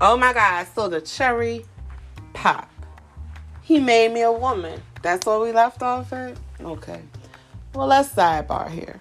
Oh 0.00 0.16
my 0.16 0.32
God. 0.32 0.66
So 0.74 0.88
the 0.88 1.00
cherry 1.00 1.64
pop. 2.32 2.70
He 3.62 3.80
made 3.80 4.12
me 4.12 4.22
a 4.22 4.32
woman. 4.32 4.80
That's 5.02 5.26
where 5.26 5.38
we 5.38 5.52
left 5.52 5.82
off 5.82 6.12
at? 6.12 6.36
Okay. 6.60 7.00
Well, 7.74 7.86
let's 7.86 8.10
sidebar 8.10 8.70
here. 8.70 9.00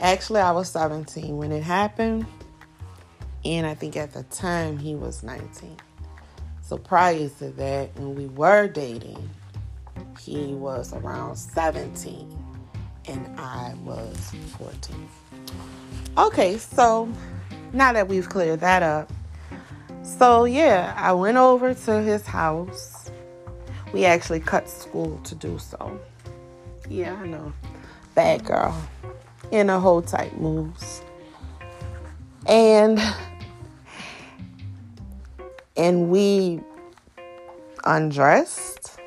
Actually, 0.00 0.40
I 0.40 0.50
was 0.52 0.70
17 0.70 1.36
when 1.36 1.52
it 1.52 1.62
happened. 1.62 2.26
And 3.44 3.66
I 3.66 3.74
think 3.74 3.96
at 3.96 4.12
the 4.12 4.22
time 4.24 4.78
he 4.78 4.94
was 4.94 5.22
19. 5.22 5.76
So 6.62 6.78
prior 6.78 7.28
to 7.28 7.50
that, 7.50 7.94
when 7.96 8.14
we 8.14 8.26
were 8.26 8.68
dating, 8.68 9.28
he 10.18 10.54
was 10.54 10.92
around 10.94 11.36
17 11.36 12.38
and 13.06 13.40
I 13.40 13.74
was 13.84 14.32
14. 14.58 15.08
Okay, 16.16 16.56
so 16.56 17.08
now 17.72 17.92
that 17.92 18.08
we've 18.08 18.28
cleared 18.28 18.60
that 18.60 18.82
up, 18.82 19.12
so 20.04 20.44
yeah, 20.44 20.94
I 20.96 21.12
went 21.12 21.36
over 21.36 21.74
to 21.74 22.02
his 22.02 22.26
house. 22.26 23.10
We 23.92 24.04
actually 24.04 24.40
cut 24.40 24.68
school 24.68 25.18
to 25.24 25.34
do 25.34 25.58
so. 25.58 25.98
Yeah, 26.88 27.14
I 27.14 27.26
know. 27.26 27.52
Bad 28.14 28.44
girl. 28.44 28.76
Inner 29.50 29.78
hoe 29.78 30.02
type 30.02 30.32
moves. 30.34 31.02
And 32.46 33.00
and 35.76 36.10
we 36.10 36.60
undressed. 37.84 38.98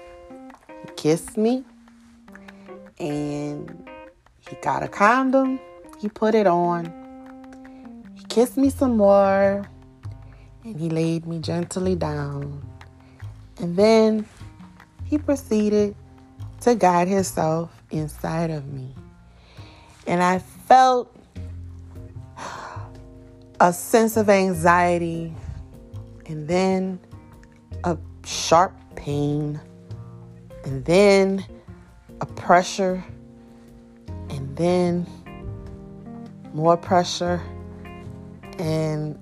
He 0.82 0.92
kissed 0.96 1.38
me. 1.38 1.64
And 3.00 3.88
he 4.40 4.56
got 4.58 4.84
a 4.84 4.88
condom. 4.88 5.60
He 6.00 6.10
put 6.10 6.34
it 6.34 6.48
on. 6.48 6.92
He 8.16 8.24
kissed 8.26 8.58
me 8.58 8.70
some 8.70 8.98
more. 8.98 9.70
And 10.68 10.78
he 10.78 10.90
laid 10.90 11.26
me 11.26 11.40
gently 11.40 11.96
down. 11.96 12.62
And 13.62 13.78
then 13.78 14.26
he 15.06 15.18
proceeded 15.18 15.96
to 16.60 16.76
guide 16.76 17.08
himself 17.08 17.72
inside 17.90 18.50
of 18.50 18.68
me. 18.68 18.94
And 20.08 20.22
I 20.22 20.40
felt 20.40 21.16
a 23.62 23.72
sense 23.72 24.18
of 24.18 24.30
anxiety 24.30 25.34
and 26.26 26.50
then 26.50 27.00
a 27.86 27.98
sharp 28.26 28.74
pain 28.98 29.62
and 30.66 30.84
then 30.84 31.46
a 32.20 32.26
pressure 32.26 33.02
and 34.30 34.54
then 34.58 35.08
more 36.54 36.76
pressure 36.76 37.42
and 38.60 39.18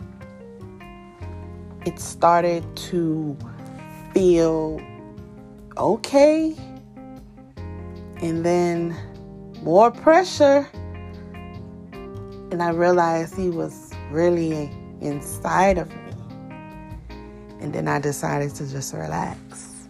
it 1.86 2.00
started 2.00 2.64
to 2.76 3.38
feel 4.14 4.82
okay 5.78 6.56
and 8.18 8.46
then 8.46 8.96
more 9.62 9.92
pressure 9.92 10.68
and 12.52 12.62
I 12.62 12.70
realized 12.70 13.36
he 13.36 13.50
was 13.50 13.92
really 14.12 14.72
inside 15.02 15.78
of 15.78 15.90
me 15.90 16.06
and 17.66 17.74
then 17.74 17.88
I 17.88 18.00
decided 18.00 18.54
to 18.56 18.72
just 18.72 18.94
relax. 18.94 19.88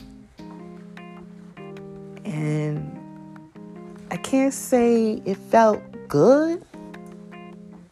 And 2.24 2.98
I 4.12 4.16
can't 4.16 4.54
say 4.54 5.22
it 5.26 5.36
felt 5.36 5.82
good, 6.08 6.64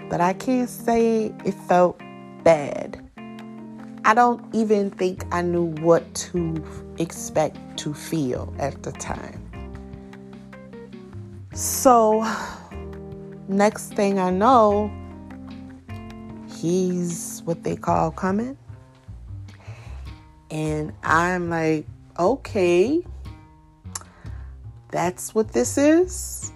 but 0.09 0.21
I 0.21 0.31
can't 0.31 0.69
say 0.69 1.35
it 1.43 1.53
felt 1.67 1.99
bad. 2.45 3.02
I 4.05 4.13
don't 4.13 4.43
even 4.53 4.91
think 4.91 5.23
I 5.31 5.41
knew 5.41 5.67
what 5.81 6.13
to 6.15 6.61
expect 6.97 7.57
to 7.77 7.93
feel 7.93 8.53
at 8.59 8.83
the 8.83 8.91
time. 8.91 9.39
So, 11.53 12.29
next 13.47 13.93
thing 13.93 14.19
I 14.19 14.29
know, 14.29 14.91
he's 16.49 17.43
what 17.45 17.63
they 17.63 17.77
call 17.77 18.11
coming. 18.11 18.57
And 20.51 20.91
I'm 21.03 21.49
like, 21.49 21.87
okay, 22.19 23.05
that's 24.91 25.33
what 25.33 25.53
this 25.53 25.77
is. 25.77 26.51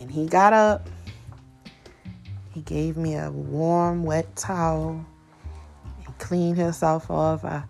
And 0.00 0.10
he 0.10 0.26
got 0.26 0.54
up. 0.54 0.88
He 2.52 2.62
gave 2.62 2.96
me 2.96 3.14
a 3.14 3.30
warm, 3.30 4.04
wet 4.04 4.34
towel 4.34 5.04
cleaned 6.18 6.56
himself 6.56 7.10
off. 7.10 7.44
I 7.44 7.62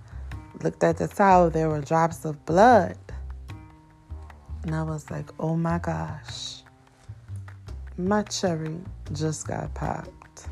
looked 0.63 0.83
at 0.83 0.99
the 0.99 1.09
towel, 1.09 1.51
there 1.51 1.69
were 1.69 1.81
drops 1.81 2.25
of 2.25 2.45
blood. 2.47 2.97
And 4.65 4.75
I 4.75 4.83
was 4.83 5.11
like, 5.11 5.31
oh 5.39 5.57
my 5.57 5.79
gosh, 5.79 6.63
my 7.97 8.23
cherry 8.25 8.77
just 9.13 9.47
got 9.47 9.73
popped. 9.75 10.49